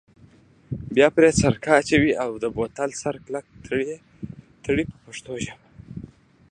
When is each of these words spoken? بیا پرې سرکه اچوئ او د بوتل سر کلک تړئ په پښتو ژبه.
بیا 0.95 1.07
پرې 1.15 1.29
سرکه 1.41 1.69
اچوئ 1.79 2.11
او 2.23 2.31
د 2.43 2.45
بوتل 2.55 2.89
سر 3.01 3.15
کلک 3.25 3.45
تړئ 4.63 4.83
په 4.91 4.97
پښتو 5.05 5.33
ژبه. 5.43 5.65